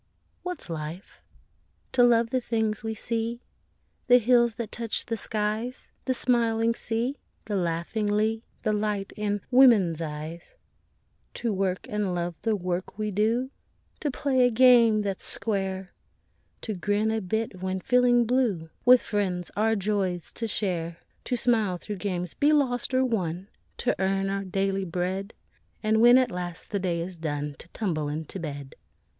[0.41, 1.21] What's life?
[1.91, 3.43] To love the things we see;
[4.07, 9.41] The hills that touch the skies; The smiling sea; the laughing lea; The light in
[9.51, 10.55] woman's eyes;
[11.35, 13.51] To work and love the work we do;
[13.99, 15.93] To play a game that's square;
[16.61, 21.77] To grin a bit when feeling blue; With friends our joys to share; To smile,
[21.87, 25.35] though games be lost or won; To earn our daily bread;
[25.83, 28.73] And when at last the day is done To tumble into bed.